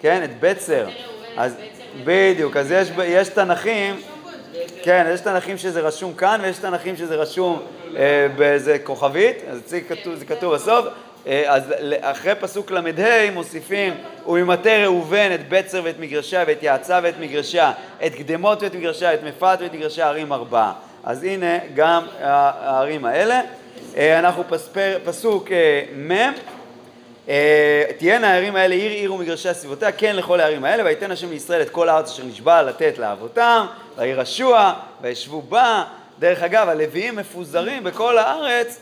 כן? 0.02 0.24
את 0.24 0.40
בצר. 0.40 0.88
אז 1.38 1.56
בדיוק, 2.04 2.58
אז 2.58 2.72
יש, 2.72 2.88
יש 3.06 3.30
תנכים, 3.30 3.96
כן, 4.84 5.06
יש 5.14 5.22
תנכים 5.22 5.58
שזה 5.58 5.82
רשום 5.82 6.14
כאן 6.14 6.40
ויש 6.44 6.58
תנכים 6.58 6.98
שזה 6.98 7.16
רשום 7.16 7.62
אה, 7.98 8.28
באיזה 8.36 8.78
כוכבית, 8.84 9.38
אז 9.52 9.62
זה 9.66 9.82
כתוב, 9.82 10.16
זה 10.16 10.26
כתוב 10.26 10.54
בסוף, 10.54 10.86
אה, 11.28 11.44
אז 11.48 11.64
אחרי 12.02 12.36
פסוק 12.40 12.72
ל"ה 12.72 13.32
מוסיפים 13.34 13.94
וממטה 14.28 14.84
ראובן 14.84 15.32
את 15.34 15.50
בצר 15.50 15.82
ואת 15.84 16.00
מגרשיה 16.00 16.44
ואת 16.48 16.64
יעצה 16.64 17.00
ואת 17.04 17.20
מגרשיה, 17.20 17.72
את 18.06 18.16
קדמות 18.16 18.64
ואת 18.64 18.76
מגרשיה, 18.76 19.14
את 19.14 19.24
מפת 19.24 19.58
ואת 19.62 19.74
מגרשיה 19.74 20.08
ערים 20.08 20.34
ארבעה. 20.34 20.74
אז 21.04 21.24
הנה 21.24 21.58
גם 21.76 22.04
הערים 22.20 23.06
האלה. 23.06 23.42
אה, 23.98 24.20
אנחנו 24.20 24.44
פספר, 24.50 24.98
פסוק 25.06 25.52
אה, 25.52 25.84
מ' 25.96 26.32
תהיינה 27.98 28.34
הערים 28.34 28.56
האלה 28.56 28.76
עיר 28.76 28.92
עיר 28.92 29.14
ומגרשי 29.14 29.50
הסביבותיה, 29.50 29.92
כן 29.92 30.16
לכל 30.16 30.40
הערים 30.40 30.66
האלה, 30.66 30.84
ויתן 30.84 31.12
השם 31.12 31.30
לישראל 31.30 31.62
את 31.62 31.70
כל 31.70 31.90
הארץ 31.90 32.10
אשר 32.10 32.24
נשבע 32.24 32.62
לתת 32.62 32.98
לאבותם, 32.98 33.66
וירשוע, 33.98 34.74
וישבו 35.02 35.42
בה. 35.42 35.84
דרך 36.20 36.44
אגב, 36.44 36.70
הלוויים 36.70 37.16
מפוזרים 37.16 37.84
בכל 37.84 38.18
הארץ, 38.18 38.80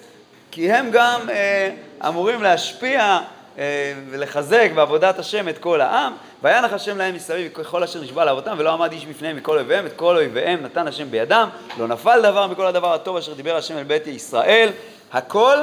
כי 0.52 0.72
הם 0.72 0.90
גם 0.92 1.30
אה, 1.30 1.70
אמורים 2.08 2.44
להשפיע 2.44 3.20
אה, 3.58 3.94
ולחזק 4.10 4.70
בעבודת 4.76 5.20
השם 5.20 5.50
את 5.50 5.58
כל 5.58 5.82
העם. 5.82 6.14
וינח 6.44 6.74
השם 6.74 6.98
להם 6.98 7.16
מסביב 7.16 7.52
ככל 7.54 7.84
אשר 7.84 8.02
נשבע 8.02 8.26
לאבותם, 8.26 8.56
ולא 8.58 8.74
עמד 8.74 8.92
איש 8.92 9.06
בפניהם 9.06 9.36
מכל 9.36 9.58
אויביהם, 9.58 9.86
את 9.86 9.94
כל 9.96 10.16
אויביהם 10.16 10.64
נתן 10.64 10.88
השם 10.88 11.12
בידם, 11.12 11.50
לא 11.78 11.88
נפל 11.88 12.22
דבר 12.22 12.48
מכל 12.48 12.66
הדבר 12.66 12.94
הטוב 12.94 13.18
אשר 13.18 13.34
דיבר 13.34 13.56
השם 13.56 13.78
אל 13.78 13.84
בית 13.84 14.08
ישראל, 14.08 14.70
הכל 15.14 15.58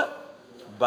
ב... 0.79 0.85